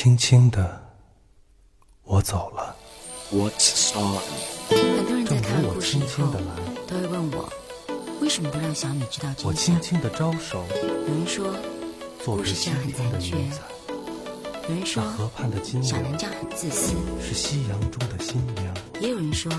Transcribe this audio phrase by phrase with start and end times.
[0.00, 0.80] 轻轻的，
[2.04, 2.76] 我走了。
[3.32, 4.20] What's a song?
[4.70, 6.54] 很多人在看我了故事以后轻轻地来，
[6.86, 7.52] 都会问我，
[8.20, 9.80] 为什么不让小米知道我真相？
[9.80, 11.52] 轻轻的招手，有人说，
[12.24, 13.36] 做故事这样个心里很残缺。
[14.68, 19.50] 有人说那河畔的金柳小南这样很自私，是夕阳中的新娘，也有人说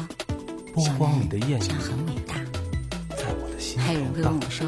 [0.74, 2.36] 波光里的艳这样很伟大，
[3.10, 4.66] 在我的心还有人会问我说，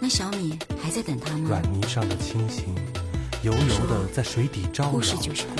[0.00, 1.62] 那小米还在等他吗软？
[1.70, 2.74] 泥上的轻行，
[3.42, 5.00] 悠悠的在水底招摇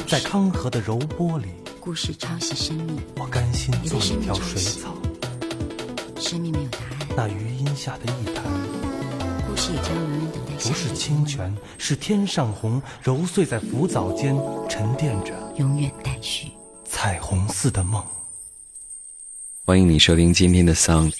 [0.06, 1.46] 在康河的柔波里，
[1.80, 4.94] 故事抄袭生命，我甘心做一条水草。
[6.18, 8.44] 生命没有答案，那余荫下的一潭，
[9.48, 14.36] 故事也将永远等待不是清泉，是天上虹，揉碎在浮藻间，
[14.68, 16.48] 沉淀着永远待续。
[16.84, 18.04] 彩虹似的梦。
[19.64, 21.14] 欢迎你收听今天的 Sound。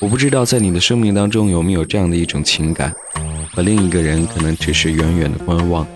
[0.00, 2.92] 我不知道在你的生命当中有没有这样的一种情感，
[3.54, 5.86] 和另一个人可能只是远远的观望，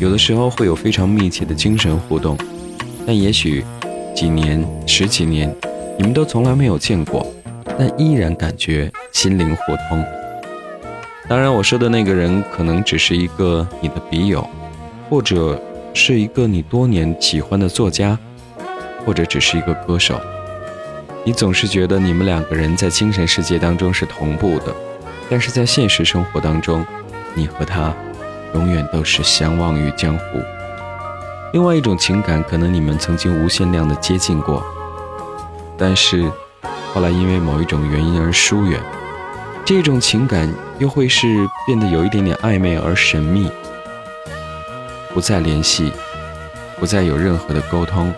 [0.00, 2.36] 有的时候会有非常密切的精神互动，
[3.06, 3.64] 但也许
[4.12, 5.54] 几年、十几年，
[5.96, 7.24] 你们都从来没有见过，
[7.78, 10.04] 但依然感觉心灵互通。
[11.28, 14.44] 当然，我说的那个人可能只是一个你的笔友，
[15.08, 15.60] 或者
[15.94, 18.18] 是一个你多年喜欢的作家，
[19.04, 20.20] 或者只是一个歌手。
[21.24, 24.74] 你总是觉得你们两个人在精神世界当中是同步的，
[25.28, 26.86] 但是在现实生活当中，
[27.34, 27.94] 你和他
[28.54, 30.24] 永远都是相忘于江湖。
[31.52, 34.64] 另外一种情感，可能你们曾经无限量的接近过，
[35.76, 36.30] 但是
[36.92, 38.80] 后来因为某一种原因而疏远，
[39.64, 43.50] 这种情感又会是变得有一点点暧昧而神秘，
[45.12, 45.92] 不再联系，
[46.78, 48.12] 不再有任何的沟通，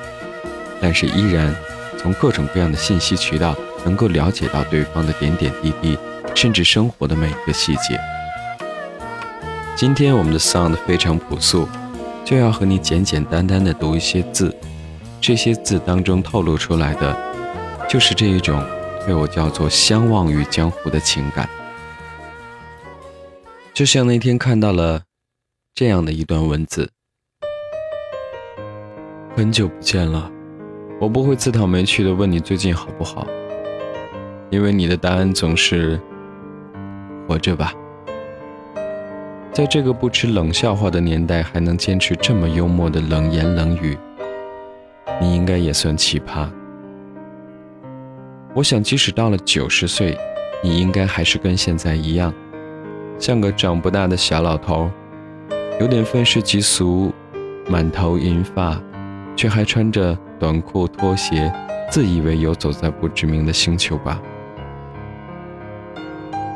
[0.80, 1.54] 但是依然。
[2.00, 5.98] 从各种各样的信息渠道能够了解到对方的点点滴滴，
[6.40, 7.98] 甚至生活的每一个细节。
[9.74, 11.68] 今天我们的 sound 非常朴素，
[12.24, 14.56] 就要和你简简单单的读一些字，
[15.20, 17.16] 这些字当中透露出来的，
[17.88, 18.64] 就是这一种
[19.04, 21.48] 被我叫做相忘于江湖的情感。
[23.74, 25.02] 就像那天看到了
[25.74, 26.88] 这样的一段文字：
[29.36, 30.30] 很久不见了。
[31.00, 33.26] 我不会自讨没趣的问你最近好不好，
[34.50, 36.00] 因为你的答案总是
[37.28, 37.74] 活着吧。
[39.52, 43.98] 在这个不吃冷笑话的年代，还能坚持这么幽默的冷言冷语，
[45.20, 46.48] 你应该也算奇葩。
[48.54, 50.16] 我想，即使到了九十岁，
[50.62, 52.32] 你应该还是跟现在一样，
[53.18, 54.90] 像个长不大的小老头，
[55.78, 57.12] 有点愤世嫉俗，
[57.68, 58.80] 满头银发。
[59.36, 61.48] 却还穿着短裤拖鞋，
[61.92, 64.20] 自以为游走在不知名的星球吧？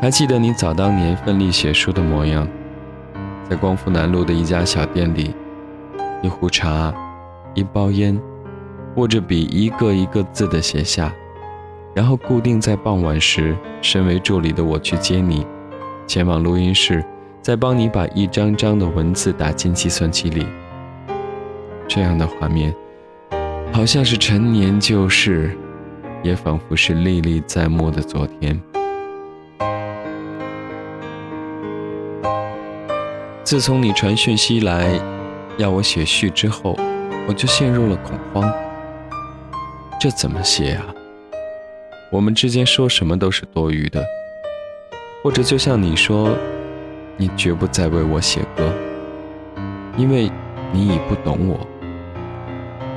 [0.02, 2.44] 还记得你早当年奋力写书的模样，
[3.48, 5.32] 在光复南路的一家小店里，
[6.20, 6.92] 一壶茶，
[7.54, 8.20] 一包烟，
[8.96, 11.14] 握着笔一个一个字的写下，
[11.94, 15.46] 然后固定在傍晚时，身为助理的我去接你，
[16.04, 17.04] 前往录音室，
[17.40, 20.44] 再帮你把一张张的文字打进计算机里。
[21.86, 22.74] 这样的画面，
[23.72, 25.56] 好像是陈年旧事，
[26.24, 28.60] 也仿佛是历历在目的昨天。
[33.44, 34.98] 自从你传讯息来
[35.58, 36.78] 要我写序之后，
[37.26, 38.50] 我就陷入了恐慌。
[40.00, 40.86] 这怎么写啊？
[42.10, 44.02] 我们之间说什么都是多余的，
[45.24, 46.30] 或者就像你说，
[47.16, 48.72] 你绝不再为我写歌，
[49.96, 50.30] 因为
[50.72, 51.66] 你已不懂我。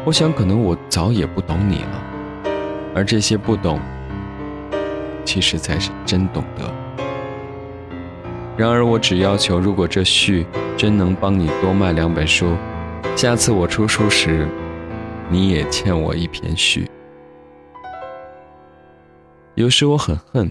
[0.06, 2.03] 我想，可能我早也不懂你了，
[2.94, 3.79] 而这些不懂，
[5.25, 6.72] 其实才是真懂得。
[8.57, 10.45] 然而，我只要求，如果这序
[10.77, 12.55] 真能帮你多卖两本书，
[13.13, 14.47] 下次我出书时，
[15.29, 16.89] 你也欠我一篇序。
[19.55, 20.49] 有时我很恨，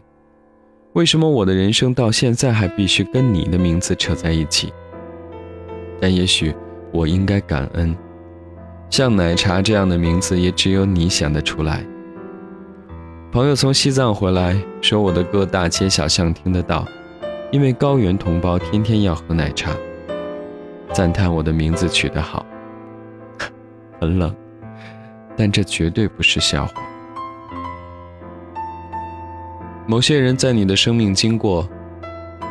[0.93, 4.70] 为什么我的人生到现在还必须跟你的名字扯在一起？
[5.98, 6.54] 但也许
[6.93, 7.97] 我应该感恩。
[8.90, 11.82] 像奶茶这样的名字，也只有你想得出来。
[13.32, 16.87] 朋友从西藏回来，说我的歌大街小巷听得到，
[17.55, 19.71] 因为高原同胞天天要喝奶茶。
[20.93, 22.45] 赞叹我的名字取得好，
[24.01, 24.35] 很冷，
[25.37, 26.83] 但这绝对不是笑话。
[29.87, 31.69] 某些人在你的生命经过，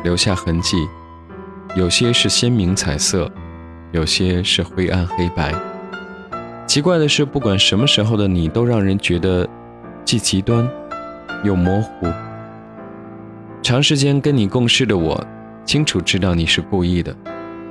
[0.02, 0.78] 留下痕迹，
[1.76, 3.30] 有些是鲜明彩色，
[3.92, 5.54] 有些是灰暗黑白。
[6.66, 9.46] 奇怪的是，不管什么时候的你，都让人觉得
[10.02, 10.66] 既极端
[11.42, 12.06] 又模糊。
[13.64, 15.18] 长时间跟你共事的我，
[15.64, 17.16] 清楚知道你是故意的，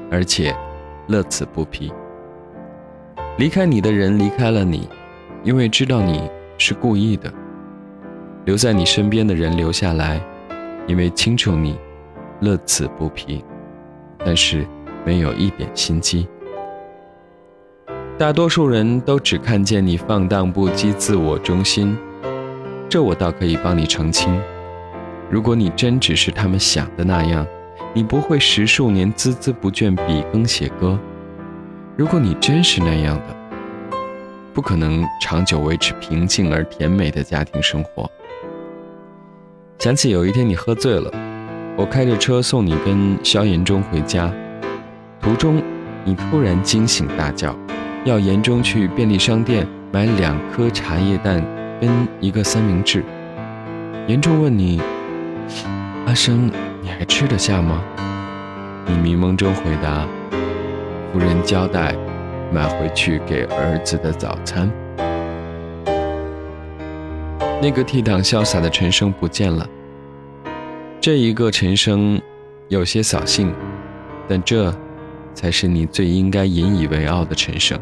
[0.09, 0.51] 而且
[1.05, 1.93] 乐此不疲。
[3.37, 4.89] 离开你的人离开了你，
[5.43, 7.29] 因为知道你是故意的；
[8.45, 10.19] 留在你身边的人留下来，
[10.87, 11.77] 因为清楚你
[12.39, 13.45] 乐此不疲，
[14.25, 14.65] 但是
[15.05, 16.27] 没有一点心机。
[18.17, 21.95] 大多数人都只看见你放荡不羁、自我中心，
[22.89, 24.41] 这我倒可以帮你澄清。
[25.29, 27.45] 如果你真只是他们想的那样，
[27.93, 30.99] 你不会十数年孜孜不倦笔耕写歌。
[31.95, 33.35] 如果你真是那样的，
[34.53, 38.09] 不可能长久维持平静而甜美的家庭生活。
[39.79, 41.11] 想起有一天你喝醉了，
[41.75, 44.31] 我开着车送你跟萧炎中回家，
[45.19, 45.61] 途中
[46.03, 47.55] 你突然惊醒大叫。
[48.05, 51.41] 要严中去便利商店买两颗茶叶蛋
[51.79, 51.89] 跟
[52.19, 53.01] 一个三明治。
[54.07, 54.81] 严中问你
[56.05, 56.51] ：“阿生，
[56.81, 57.81] 你还吃得下吗？”
[58.85, 60.05] 你迷蒙中回答
[61.11, 61.95] ：“夫人交代，
[62.51, 64.69] 买回去给儿子的早餐。”
[67.61, 69.65] 那个倜傥潇洒的陈生不见了。
[70.99, 72.21] 这一个陈生，
[72.67, 73.53] 有些扫兴，
[74.27, 74.75] 但这，
[75.33, 77.79] 才是你最应该引以为傲的陈生。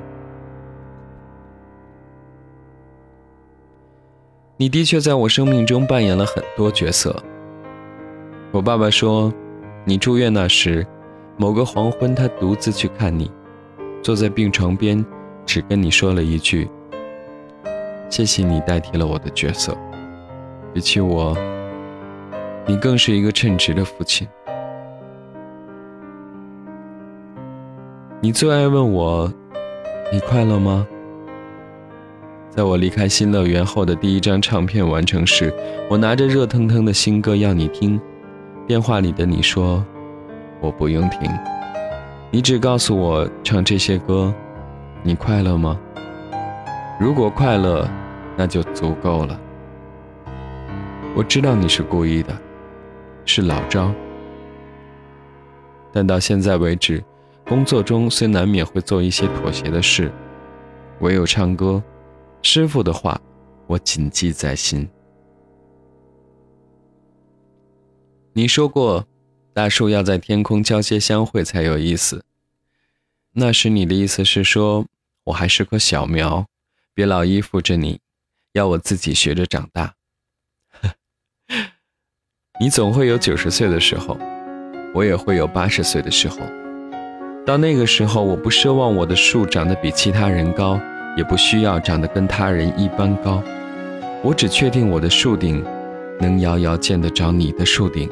[4.57, 7.23] 你的确在我生命中扮演了很多角色。
[8.53, 9.33] 我爸爸说，
[9.85, 10.85] 你住院那时，
[11.37, 13.31] 某个黄昏，他独自去看你，
[14.03, 15.05] 坐在病床边，
[15.45, 16.69] 只跟你说了一句
[18.11, 19.73] ：“谢谢你代替了我的角色，
[20.73, 21.33] 比起我，
[22.67, 24.27] 你更是一个称职的父亲。”
[28.19, 29.31] 你最爱问我
[30.11, 30.85] ：“你快乐吗？”
[32.51, 35.53] 在我离开新乐园后的第一张唱片完成时，
[35.89, 37.97] 我拿着热腾腾的新歌要你听。
[38.67, 39.83] 电话里的你说
[40.61, 41.29] ：“我不用听，
[42.29, 44.33] 你只告诉我唱这些歌，
[45.03, 45.79] 你快乐吗？
[46.99, 47.89] 如果快乐，
[48.37, 49.39] 那就足够了。”
[51.15, 52.33] 我知道你是故意的，
[53.25, 53.91] 是老招。
[55.91, 57.03] 但到现在为止，
[57.47, 60.09] 工作中虽难免会做一些妥协的事，
[60.99, 61.83] 唯有唱歌。
[62.43, 63.19] 师傅的话，
[63.67, 64.87] 我谨记在心。
[68.33, 69.05] 你说过，
[69.53, 72.23] 大树要在天空交接相会才有意思。
[73.33, 74.85] 那时你的意思是说，
[75.25, 76.47] 我还是棵小苗，
[76.93, 77.99] 别老依附着你，
[78.53, 79.95] 要我自己学着长大。
[82.59, 84.17] 你总会有九十岁的时候，
[84.93, 86.37] 我也会有八十岁的时候。
[87.45, 90.79] 到那个时候，我不奢望我的树长得比其他人高。
[91.17, 93.43] 也不需要长得跟他人一般高，
[94.23, 95.61] 我只确定我的树顶
[96.21, 98.09] 能遥遥见得着你的树顶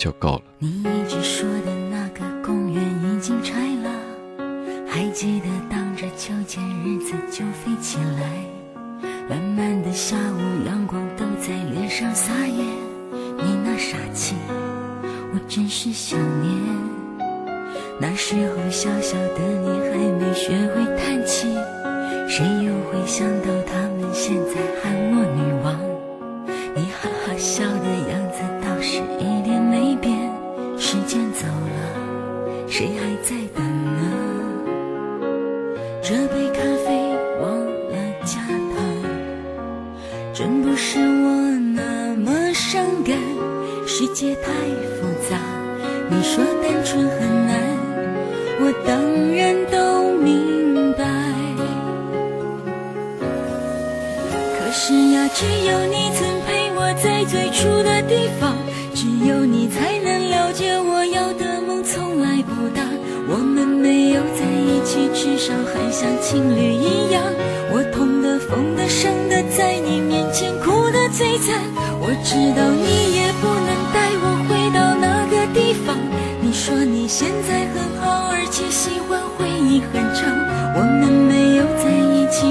[0.00, 0.42] 就够了。
[0.58, 3.90] 你一直说的那个公园已经拆了，
[4.88, 8.42] 还记得荡着秋千日子就飞起来，
[9.28, 12.64] 慢慢的下午阳光都在脸上撒野，
[13.12, 14.34] 你那傻气，
[15.34, 16.50] 我真是想念。
[18.00, 19.68] 那时候小小的你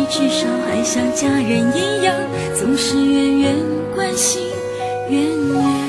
[0.09, 2.15] 至少还像家人一样，
[2.55, 3.55] 总是远远
[3.95, 4.41] 关心，
[5.09, 5.88] 远远。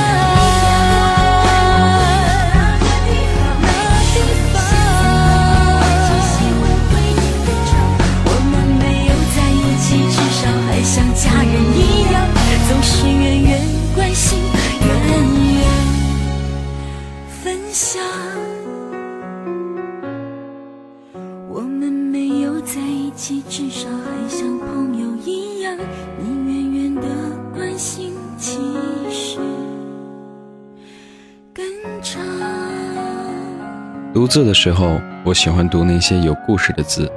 [34.31, 37.11] 字的时候，我喜欢读那些有故事的字，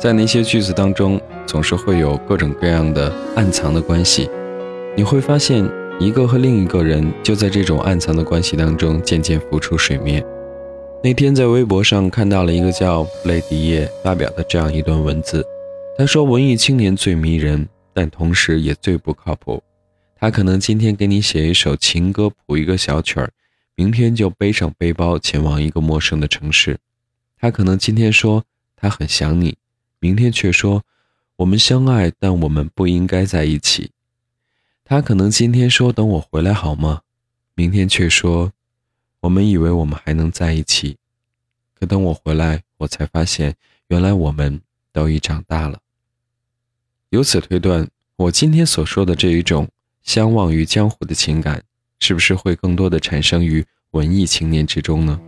[0.00, 4.28] 在那些句子当中，总是会有各种各样的暗藏的关系。
[4.96, 5.64] 你会发现，
[6.00, 10.26] 一个和另一个人就在这种暗藏的关系当中渐渐浮出水面。
[11.04, 15.46] 那天在微博上看到了一个叫雷迪叶发表的这样一段文字，
[15.96, 19.62] 他说：“文艺青年最迷人，但同时也最不靠谱。
[20.18, 23.30] 他可能今天给你写一首情歌，谱一个小曲儿。”
[23.74, 26.78] 明天就背上背包前往一个陌生的城市，
[27.38, 28.44] 他可能今天说
[28.76, 29.56] 他很想你，
[29.98, 30.84] 明天却说
[31.36, 33.90] 我们相爱，但我们不应该在一起。
[34.84, 37.00] 他可能今天说等我回来好吗？
[37.54, 38.52] 明天却说
[39.20, 40.98] 我们以为我们还能在一起，
[41.78, 43.56] 可等我回来，我才发现
[43.88, 44.60] 原来我们
[44.92, 45.80] 都已长大了。
[47.10, 49.68] 由此推断，我今天所说的这一种
[50.02, 51.62] 相忘于江湖的情感。
[52.04, 55.20] 是不是会更多的产生于文艺青年之中呢？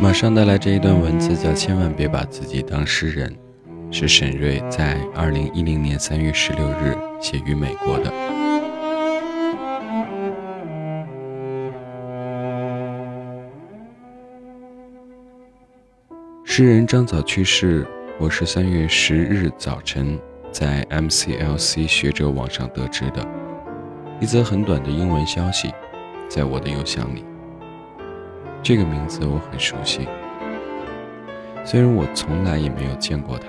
[0.00, 3.32] 马上带来这一段文字，叫“千万别把自己当诗人”，
[3.92, 8.12] 是沈瑞在二零一零年三月十六日写于美国的。
[16.44, 17.86] 诗人张早去世，
[18.18, 20.18] 我是三月十日早晨。
[20.52, 23.26] 在 MCLC 学者网上得知的
[24.20, 25.72] 一则很短的英文消息，
[26.28, 27.24] 在我的邮箱里。
[28.62, 30.06] 这个名字我很熟悉，
[31.64, 33.48] 虽然我从来也没有见过他。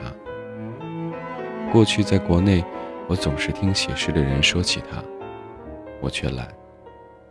[1.73, 2.63] 过去在国内，
[3.07, 5.03] 我总是听写诗的人说起他，
[5.99, 6.47] 我却懒，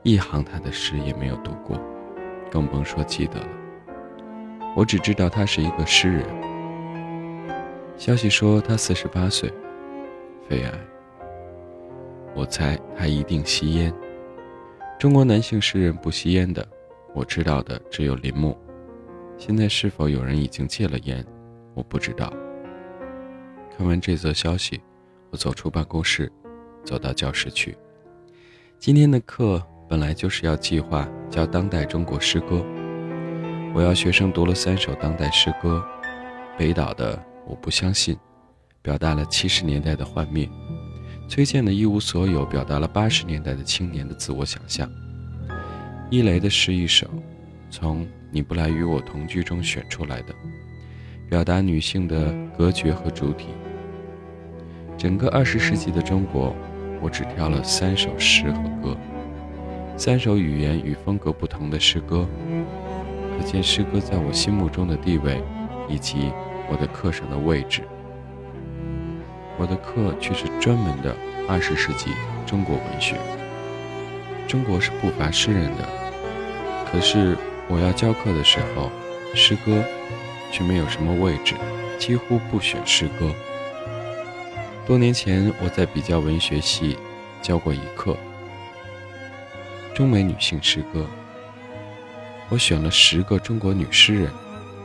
[0.03, 1.81] 一行他的诗也没有读过，
[2.51, 3.49] 更甭说记得了。
[4.77, 6.52] 我只知道他是一个诗人。
[8.03, 9.49] 消息说他四十八岁。
[10.49, 10.73] 肺癌，
[12.35, 13.95] 我猜他一定吸烟。
[14.99, 16.67] 中国男性诗人不吸烟的，
[17.15, 18.59] 我知道的只有林木。
[19.39, 21.25] 现在是否有人已经戒了烟，
[21.75, 22.33] 我不知道。
[23.79, 24.81] 看完这则消息，
[25.31, 26.29] 我走出办公室，
[26.83, 27.79] 走到教室去。
[28.81, 32.67] 今天的课本来就是要计划教当代中国诗歌，
[33.73, 35.81] 我要学生读了三首当代诗歌，
[36.59, 37.17] 北岛的
[37.47, 38.15] 《我不相信》。
[38.85, 40.49] 表达了七十年代的幻灭，
[41.29, 44.91] 崔健的《一无所有》表达了八十年代的青年的自我想象。
[46.11, 47.07] 伊雷的诗一首，
[47.71, 50.35] 从“你不来与我同居”中选出来的，
[51.31, 53.51] 表达女性的隔绝和主体。
[54.99, 56.53] 整个二十世纪的中国，
[57.01, 58.97] 我只挑了三首诗和歌，
[59.97, 62.27] 三首语言与风格不同的诗歌，
[63.39, 65.41] 可见诗歌在我心目中的地位，
[65.89, 66.33] 以及
[66.73, 67.83] 我的课上的位置。
[69.59, 71.15] 我的课却是专门的
[71.47, 72.11] 二十世纪
[72.47, 73.17] 中国文学。
[74.49, 75.87] 中国是不乏诗人的，
[76.91, 77.37] 可是
[77.69, 78.91] 我要教课的时候，
[79.35, 79.85] 诗歌
[80.51, 81.55] 却没有什么位置，
[81.99, 83.31] 几乎不选诗歌。
[84.87, 86.97] 多年前，我在比较文学系
[87.43, 88.17] 教过一课，
[89.95, 91.07] 中美女性诗歌。
[92.49, 94.31] 我选了十个中国女诗人，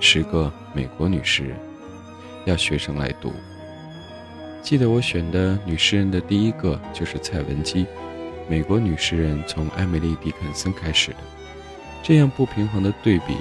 [0.01, 1.57] 十个美国女诗人，
[2.47, 3.33] 要学生来读。
[4.61, 7.85] 记得我选的女诗人的第一个就是蔡文姬，
[8.49, 11.17] 美国女诗人从艾米丽·狄肯森开始的。
[12.01, 13.35] 这样不平衡的对比，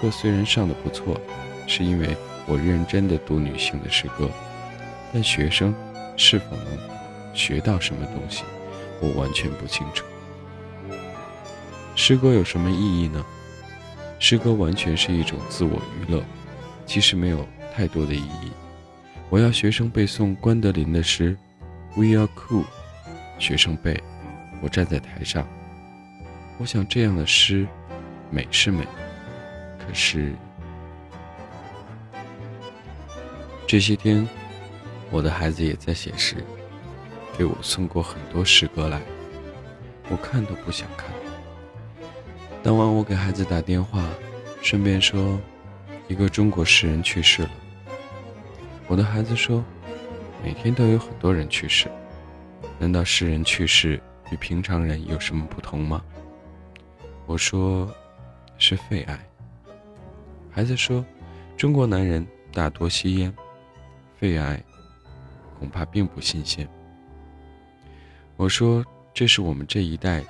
[0.00, 1.18] 课虽然上的不错，
[1.66, 2.14] 是因为
[2.46, 4.30] 我认真的读女性的诗歌，
[5.14, 5.74] 但学生
[6.18, 8.44] 是否能学到什么东西，
[9.00, 10.04] 我完全不清楚。
[11.94, 13.24] 诗歌有什么意义呢？
[14.18, 16.22] 诗歌完全是一种自我娱乐，
[16.84, 18.52] 其实没有太多的意义。
[19.30, 21.36] 我要学生背诵关德林的诗
[21.96, 22.64] ，We are cool。
[23.38, 23.98] 学生背，
[24.60, 25.48] 我站在台上。
[26.58, 27.66] 我想这样的诗，
[28.30, 28.86] 美是美，
[29.78, 30.32] 可是
[33.66, 34.28] 这些天，
[35.10, 36.36] 我的孩子也在写诗，
[37.36, 39.00] 给我送过很多诗歌来，
[40.08, 41.08] 我看都不想看。
[42.62, 44.04] 当晚我给孩子打电话，
[44.62, 45.40] 顺便说，
[46.06, 47.50] 一个中国诗人去世了。
[48.92, 49.64] 我的孩子说
[50.44, 51.90] ：“每天都有很多人去世，
[52.78, 53.98] 难道诗人去世
[54.30, 56.04] 与平常人有什么不同吗？”
[57.24, 57.90] 我说
[58.58, 59.18] ：“是肺癌。”
[60.52, 61.02] 孩子说
[61.56, 63.34] ：“中国男人大多吸烟，
[64.18, 64.62] 肺癌
[65.58, 66.68] 恐怕并不新鲜。”
[68.36, 68.84] 我说
[69.14, 70.22] ：“这是我们这一代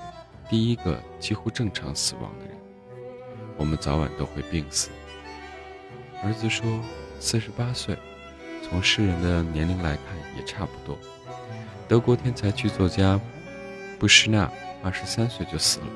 [0.48, 2.56] 第一个几乎正常死亡的人，
[3.56, 4.88] 我们早晚都会病死。”
[6.22, 6.64] 儿子说
[7.18, 7.98] ：“四十八岁。”
[8.62, 10.98] 从诗人的年龄来看，也差不多。
[11.88, 13.20] 德国天才剧作家
[13.98, 14.50] 布什纳
[14.82, 15.86] 二十三岁就死了，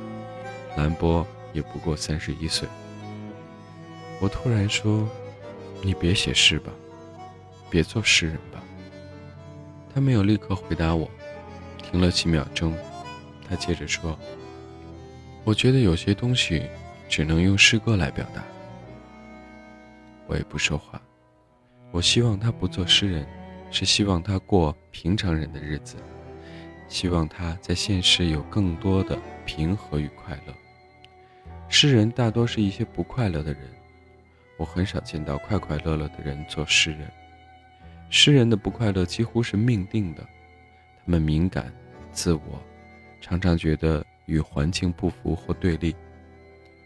[0.76, 2.68] 兰波也不过三十一岁。
[4.20, 5.08] 我突然说
[5.80, 6.72] ：“你别写诗吧，
[7.70, 8.62] 别做诗人吧。”
[9.94, 11.10] 他没有立刻回答我，
[11.82, 12.76] 停了几秒钟，
[13.48, 14.18] 他接着说
[15.44, 16.68] ：“我觉得有些东西
[17.08, 18.42] 只能用诗歌来表达。”
[20.28, 21.00] 我也不说话。
[21.96, 23.26] 我希望他不做诗人，
[23.70, 25.96] 是希望他过平常人的日子，
[26.88, 30.52] 希望他在现实有更多的平和与快乐。
[31.70, 33.62] 诗人大多是一些不快乐的人，
[34.58, 37.10] 我很少见到快快乐乐的人做诗人。
[38.10, 41.72] 诗人的不快乐几乎是命定的，他们敏感、
[42.12, 42.62] 自我，
[43.22, 45.96] 常常觉得与环境不符或对立，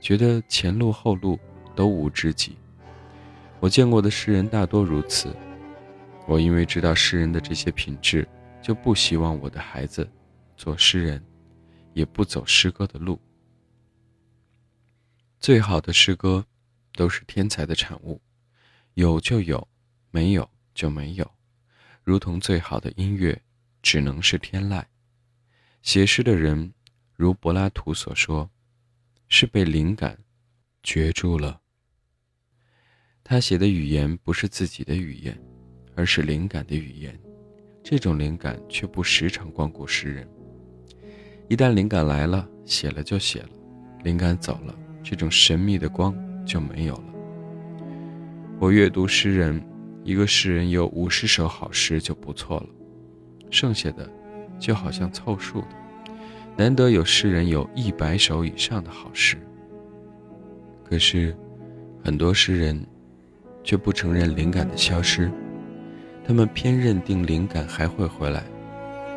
[0.01, 1.37] 觉得前路后路
[1.75, 2.57] 都无知己。
[3.61, 5.37] 我见过的诗人大多如此，
[6.27, 8.27] 我因为知道诗人的这些品质，
[8.63, 10.11] 就不希望我的孩子
[10.57, 11.23] 做诗人，
[11.93, 13.21] 也不走诗歌的路。
[15.39, 16.47] 最好的诗歌
[16.95, 18.19] 都是天才的产物，
[18.95, 19.69] 有就有，
[20.11, 21.31] 没有就没有，
[22.03, 23.43] 如同最好的音乐
[23.83, 24.83] 只能是天籁。
[25.83, 26.73] 写诗的人，
[27.15, 28.51] 如柏拉图所说，
[29.29, 30.19] 是被灵感
[30.83, 31.61] 攫住了。
[33.31, 35.41] 他写的语言不是自己的语言，
[35.95, 37.17] 而是灵感的语言。
[37.81, 40.29] 这种灵感却不时常光顾诗人。
[41.49, 43.49] 一旦灵感来了，写了就写了；
[44.03, 46.13] 灵感走了，这种神秘的光
[46.45, 47.05] 就没有了。
[48.59, 49.65] 我阅读诗人，
[50.03, 52.67] 一个诗人有五十首好诗就不错了，
[53.49, 54.11] 剩下的
[54.59, 55.69] 就好像凑数的。
[56.57, 59.39] 难得有诗人有一百首以上的好诗。
[60.83, 61.33] 可是，
[62.03, 62.85] 很多诗人。
[63.63, 65.31] 却不承认灵感的消失，
[66.27, 68.43] 他们偏认定灵感还会回来，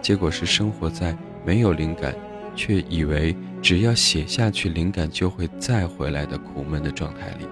[0.01, 2.13] 结果是生活在没有灵感，
[2.55, 7.45] 却以为只要写下去，灵感就会再回来的苦闷的状态里。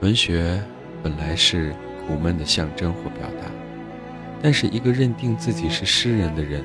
[0.00, 0.62] 文学
[1.02, 1.74] 本来是
[2.06, 3.50] 苦闷的象征或表达，
[4.40, 6.64] 但是一个认定自己是诗人的人，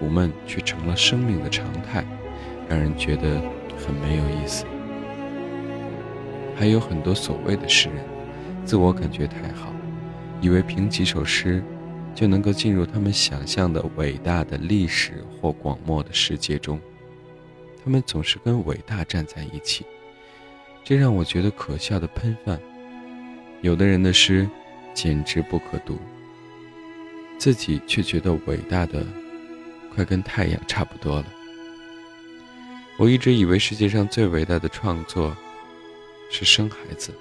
[0.00, 2.04] 苦闷却成了生命的常态，
[2.68, 3.40] 让人觉得
[3.78, 4.64] 很没有意思。
[6.54, 8.04] 还有很多所谓的诗人，
[8.64, 9.72] 自我感觉太好，
[10.40, 11.62] 以为凭几首诗
[12.14, 16.80] 就能够进入他们想象的伟大的历史或广袤的世界中。
[17.84, 19.84] 他们总是跟伟大站在一起，
[20.84, 22.60] 这让我觉得可笑的喷饭。
[23.60, 24.48] 有的人的诗
[24.94, 25.98] 简直不可读，
[27.38, 29.04] 自己却觉得伟大的
[29.92, 31.26] 快跟太阳差不多了。
[32.98, 35.36] 我一直以为世界上最伟大的创作。
[36.32, 37.12] 是生孩子，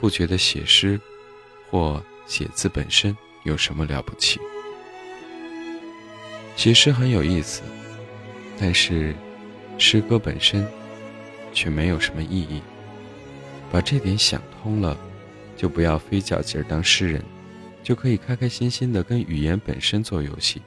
[0.00, 0.98] 不觉得写诗
[1.68, 4.38] 或写字本身有什么了不起。
[6.54, 7.62] 写诗很有意思，
[8.56, 9.12] 但是
[9.78, 10.64] 诗歌本身
[11.52, 12.62] 却没有什么意义。
[13.72, 14.96] 把这点想通了，
[15.56, 17.20] 就不要非较劲儿当诗人，
[17.82, 20.62] 就可以开开心心的跟语言本身做游戏，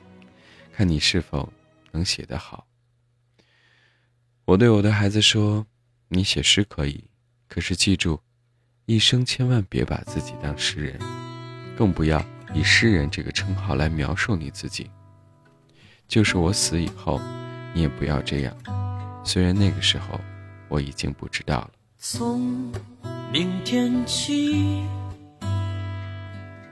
[0.74, 1.50] 看你是否
[1.92, 2.68] 能写得好。
[4.44, 5.66] 我对我的孩子说
[6.10, 7.06] ：“你写诗可以，
[7.48, 8.20] 可是记住，
[8.86, 11.00] 一生千万别把自己当诗人，
[11.78, 14.90] 更不要以诗人这个称号来描述你自己。
[16.08, 17.20] 就是我死以后，
[17.74, 18.56] 你也不要这样。
[19.24, 20.20] 虽然那个时候
[20.70, 22.72] 我已经不知道了。”从
[23.32, 24.84] 明天起，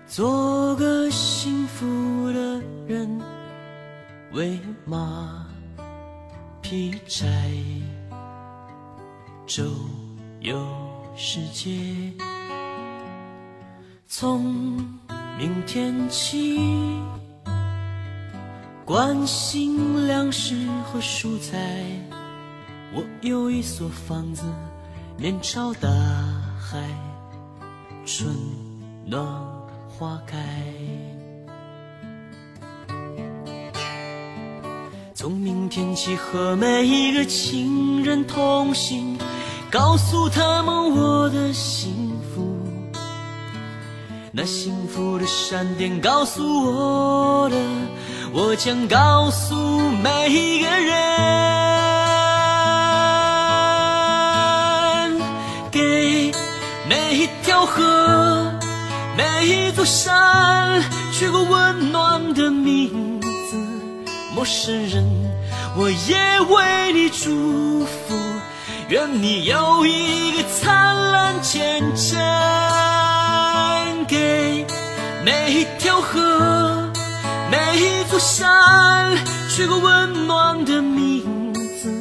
[0.07, 3.19] 做个幸福的人，
[4.31, 5.45] 为马
[6.61, 7.51] 劈柴，
[9.45, 9.63] 周
[10.39, 10.58] 有
[11.15, 11.71] 世界。
[14.08, 14.43] 从
[15.38, 16.60] 明天起，
[18.86, 21.86] 关心粮食和蔬菜。
[22.93, 24.43] 我有一所房子。
[25.17, 25.89] 面朝大
[26.60, 26.84] 海，
[28.06, 28.36] 春
[29.06, 29.26] 暖
[29.88, 30.38] 花开。
[35.13, 39.17] 从明天起和每一个亲人同行，
[39.75, 42.57] 告诉他们我的幸福。
[44.31, 47.57] 那幸福的闪电告诉我的，
[48.31, 49.53] 我将告诉
[50.01, 50.95] 每一个人。
[55.69, 56.31] 给
[56.88, 58.49] 每一条河，
[59.17, 63.57] 每一座山，取个温暖的名字。
[64.33, 65.03] 陌生人，
[65.75, 68.15] 我也为你祝福，
[68.88, 72.19] 愿你有一个灿烂前程。
[74.08, 74.63] 给
[75.26, 76.88] 每一条河，
[77.50, 79.17] 每一座山，
[79.50, 81.91] 取个温暖的名字。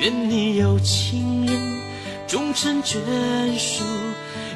[0.00, 1.56] 愿你有情人
[2.26, 2.98] 终成眷
[3.56, 3.84] 属。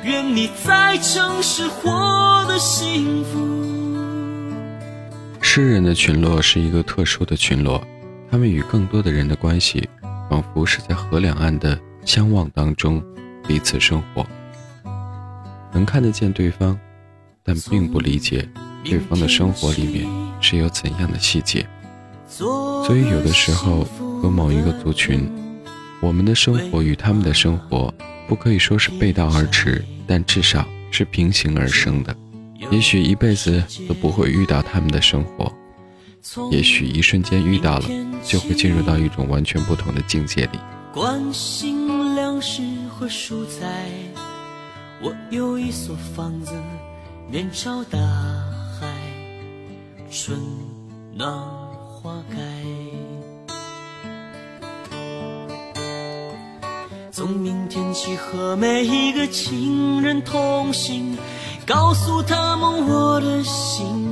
[0.03, 3.39] 愿你在城市活得幸福。
[5.41, 7.81] 诗人的群落是一个特殊的群落，
[8.29, 9.89] 他们与更多的人的关系，
[10.33, 13.05] 仿佛是在河两岸的相望当中
[13.47, 14.27] 彼此生活，
[15.75, 16.79] 能看得见对方，
[17.43, 18.49] 但并不理解
[18.83, 20.09] 对方的生活里面
[20.41, 21.67] 是有怎样的细节。
[22.27, 23.87] 所以有的时候
[24.23, 25.31] 和某一个族群，
[26.01, 27.93] 我们的生活与他们的生活。
[28.27, 32.17] 不可以说是背道而驰，但至少是平行而生的。
[32.71, 35.53] 也许一辈子都不会遇到他们的生活，
[36.51, 37.89] 也许一瞬间遇到了，
[38.25, 40.61] 就会进入到一种完全不同的境界里。
[40.95, 43.89] 关心粮食和蔬菜，
[45.03, 46.53] 我有一所房子，
[47.31, 48.87] 面朝大海，
[50.11, 50.39] 春
[51.13, 51.29] 暖
[51.89, 52.39] 花开。
[57.11, 61.17] 从明天起和每一个亲人同行，
[61.67, 64.12] 告诉他们我的心。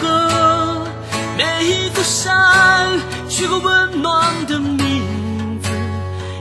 [0.00, 0.86] 给每一条河，
[1.36, 5.70] 每一座山，取个温暖的名字。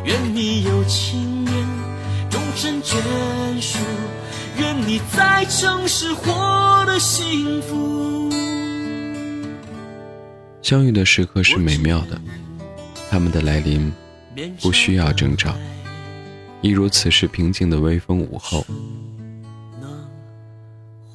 [0.03, 1.67] 愿你有情人
[2.29, 2.95] 终成眷
[3.61, 3.79] 属，
[4.57, 8.29] 愿你在城市活得幸福。
[10.61, 12.19] 相遇的时刻是美妙的，
[13.09, 13.91] 他们的来临
[14.61, 15.55] 不需要征兆，
[16.61, 18.65] 一如此时平静的微风午后。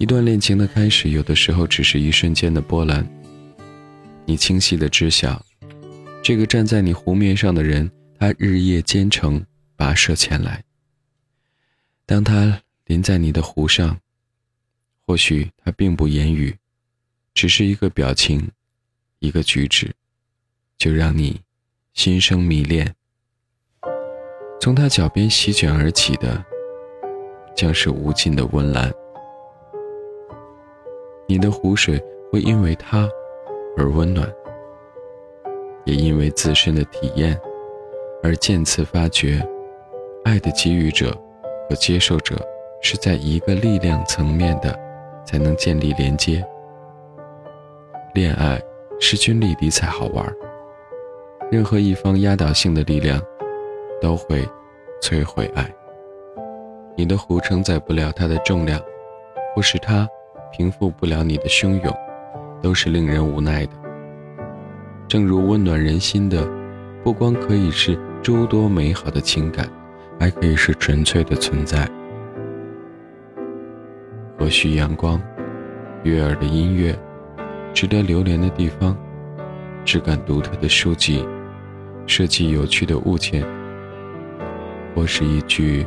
[0.00, 3.06] 一段恋情的开始，有的时候只是一瞬间的波澜。
[4.24, 5.44] 你清晰的知晓，
[6.22, 9.44] 这个站在你湖面上的人，他日夜兼程
[9.76, 10.64] 跋涉前来。
[12.06, 14.00] 当他临在你的湖上，
[15.04, 16.56] 或许他并不言语，
[17.34, 18.50] 只是一个表情。
[19.18, 19.94] 一个举止，
[20.78, 21.38] 就让你
[21.92, 22.94] 心生迷恋。
[24.58, 26.42] 从他脚边席卷而起的，
[27.54, 28.90] 将是无尽的温岚。
[31.30, 31.96] 你的湖水
[32.32, 33.08] 会因为他
[33.76, 34.28] 而温暖，
[35.84, 37.40] 也因为自身的体验
[38.20, 39.40] 而渐次发觉，
[40.24, 41.16] 爱的给予者
[41.68, 42.34] 和接受者
[42.82, 44.76] 是在一个力量层面的，
[45.24, 46.44] 才能建立连接。
[48.12, 48.60] 恋爱。
[49.02, 50.30] 势均力敌才好玩。
[51.50, 53.18] 任何一方压倒性的力量，
[53.98, 54.46] 都会
[55.00, 55.66] 摧毁爱。
[56.96, 58.78] 你的湖承载不了它的重量，
[59.54, 60.06] 或是它
[60.52, 61.94] 平复不了你的汹涌，
[62.60, 63.72] 都是令人无奈的。
[65.08, 66.46] 正如温暖人心的，
[67.02, 69.68] 不光可以是诸多美好的情感，
[70.18, 71.88] 还可以是纯粹的存在。
[74.38, 75.20] 或许阳光，
[76.02, 76.96] 悦耳的音乐，
[77.72, 78.96] 值得留恋的地方，
[79.84, 81.26] 质感独特的书籍，
[82.06, 83.44] 设计有趣的物件，
[84.94, 85.86] 或是一句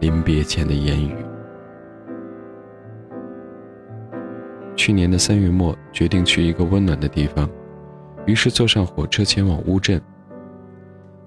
[0.00, 1.14] 临别前的言语。
[4.78, 7.50] 去年的三月末，决定去一个温暖的地方。
[8.26, 10.00] 于是坐上火车前往乌镇。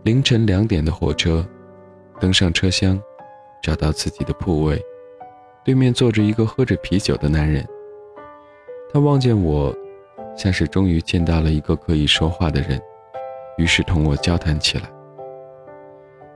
[0.04, 1.46] 凌晨两点的火车，
[2.18, 3.00] 登上车厢，
[3.62, 4.82] 找到自己的铺位，
[5.66, 7.68] 对面坐着一个喝着啤酒的男人。
[8.94, 9.76] 他望见我，
[10.38, 12.82] 像是终于见到了一个可以说话的人，
[13.58, 14.90] 于是同我交谈起来。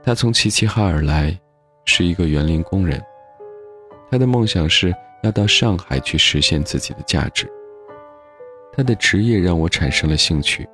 [0.02, 1.34] 他从齐齐哈尔来，
[1.86, 3.02] 是一个园林工人。
[4.10, 4.94] 他的梦想是
[5.26, 7.50] 要到上海去实现自己的价值。
[8.72, 10.66] 他的职业让我产生了兴趣。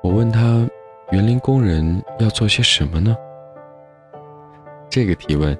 [0.00, 0.64] 我问他
[1.10, 3.16] ：“园林工人要做些什么呢？”
[4.88, 5.58] 这个提问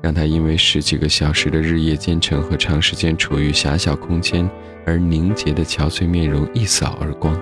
[0.00, 4.48] 让他因为十几个小时的日夜兼程和长时间处于狭小空间
[4.86, 7.38] 而凝结的憔悴面容一扫而光。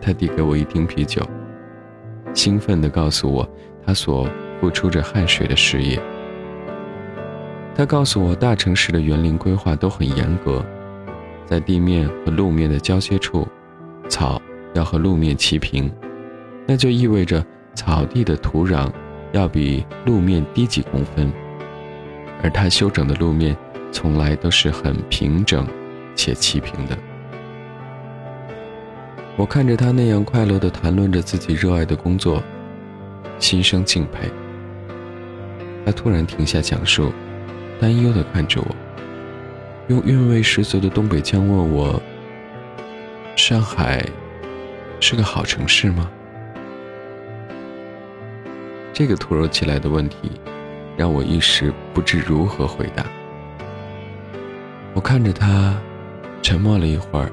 [0.00, 1.22] 他递给我一听啤酒，
[2.32, 3.48] 兴奋地告诉我
[3.84, 4.26] 他所
[4.60, 6.00] 付出着汗水的事业。
[7.76, 10.64] 他告诉我，大城市的园林规划都很严格。
[11.44, 13.46] 在地面和路面的交接处，
[14.08, 14.40] 草
[14.72, 15.92] 要和路面齐平，
[16.66, 18.90] 那就意味着草地的土壤
[19.32, 21.30] 要比路面低几公分，
[22.42, 23.54] 而他修整的路面
[23.92, 25.68] 从来都是很平整
[26.14, 26.96] 且齐平的。
[29.36, 32.42] 我看着他那样快乐地谈论着自己热爱的工作，
[33.38, 34.30] 心生敬佩。
[35.84, 37.12] 他突然停下讲述，
[37.80, 38.76] 担忧地看着我。
[39.88, 42.02] 用韵味十足的东北腔问我
[43.36, 44.04] ：“上海
[44.98, 46.10] 是个好城市吗？”
[48.92, 50.32] 这个突如其来的问题
[50.96, 53.04] 让我一时不知如何回答。
[54.94, 55.76] 我看着他，
[56.42, 57.30] 沉默了一会儿，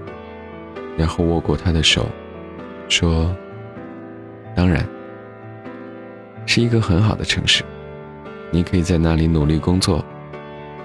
[0.98, 2.06] 然后握过他的手，
[2.90, 3.34] 说
[4.54, 4.86] ：“当然，
[6.46, 7.64] 是一个很好的城市，
[8.52, 10.04] 你可以在那里努力工作，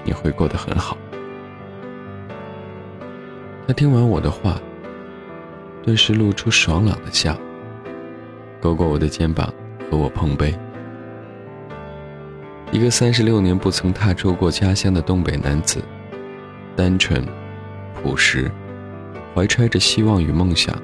[0.04, 0.96] 你会过得很好。”
[3.66, 4.60] 他听完我的话，
[5.82, 7.36] 顿时露出爽朗的笑，
[8.60, 9.52] 勾过我的肩膀
[9.90, 10.54] 和我碰杯。
[12.70, 15.82] 一个三十六年不曾踏出过家乡的东北男子，
[16.76, 17.24] 单纯、
[17.94, 18.50] 朴实，
[19.34, 20.74] 怀揣着希望与梦想，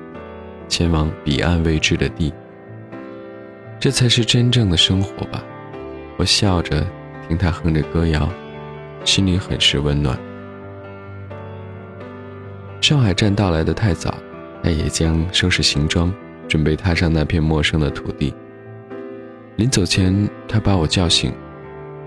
[0.68, 2.32] 前往彼岸未知的地。
[3.78, 5.42] 这才是真正的生活吧！
[6.16, 6.86] 我笑着
[7.28, 8.28] 听他哼着歌谣，
[9.04, 10.18] 心里很是温暖。
[12.80, 14.14] 上海站到来的太早，
[14.62, 16.12] 他也将收拾行装，
[16.48, 18.34] 准备踏上那片陌生的土地。
[19.56, 21.32] 临走前，他把我叫醒，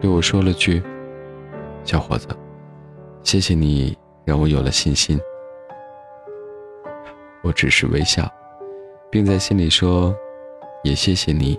[0.01, 0.81] 对我说了句
[1.83, 2.27] ：“小伙子，
[3.23, 5.19] 谢谢你让我有了信心。”
[7.41, 8.29] 我只是微笑，
[9.09, 10.13] 并在心里说
[10.83, 11.57] ：“也谢谢你，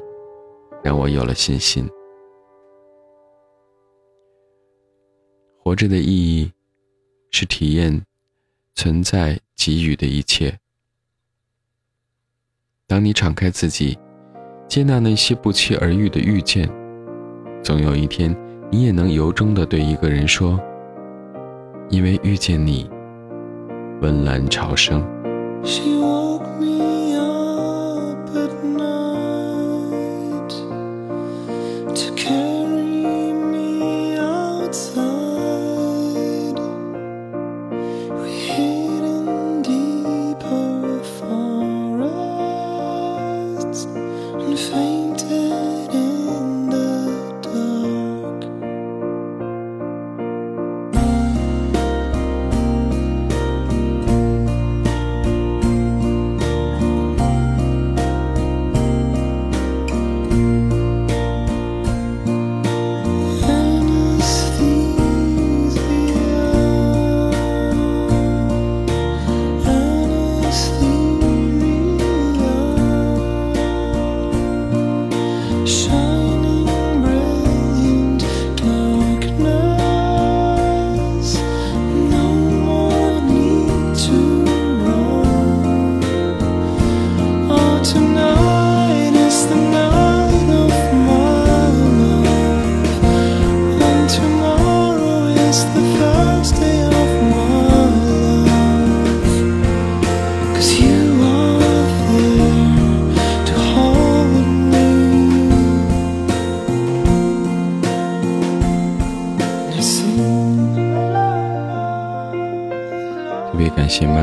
[0.82, 1.88] 让我有了信心。”
[5.68, 6.50] 活着的意义，
[7.30, 8.02] 是体验。
[8.74, 10.56] 存在给予的一切。
[12.86, 13.98] 当你敞开自己，
[14.66, 16.66] 接纳那些不期而遇的遇见，
[17.62, 18.34] 总有一天，
[18.70, 20.58] 你也能由衷的对一个人说
[21.90, 22.88] ：“因为遇见你，
[24.00, 25.04] 温岚潮生。”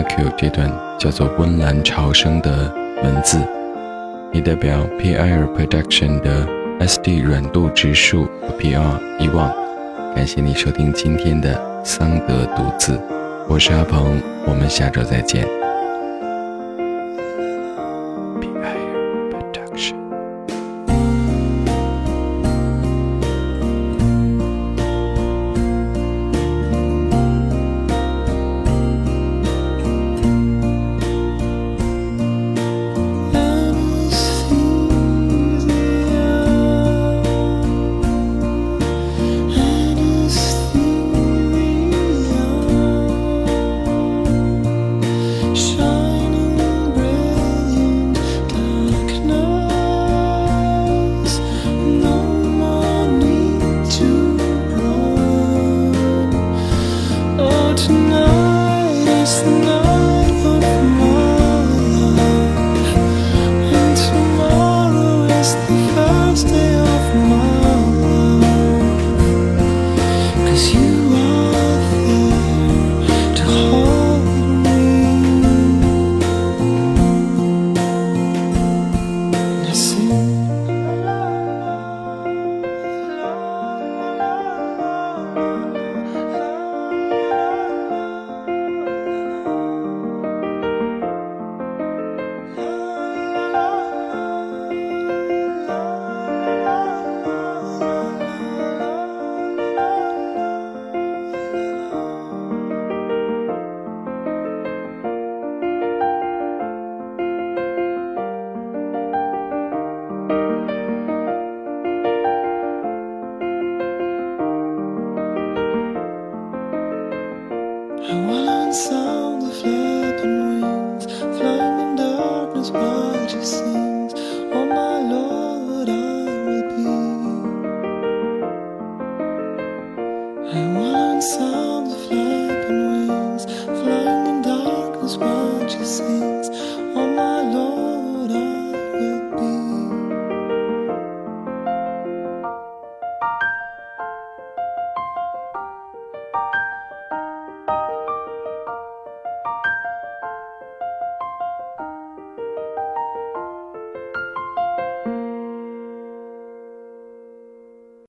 [0.09, 2.71] Q 这段叫做“温岚潮生”的
[3.03, 3.39] 文字，
[4.31, 6.47] 也代表 PR Production 的
[6.79, 9.53] SD 软度指数和 PR 遗忘。
[10.15, 12.99] 感谢你收听今天的桑德独自，
[13.47, 15.64] 我是阿鹏，我们下周再见。